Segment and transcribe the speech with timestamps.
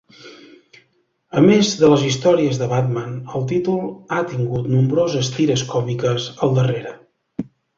[1.41, 3.85] A més de les històries de Batman, el títol
[4.17, 6.97] ha tingut nombroses tires còmiques al darrere.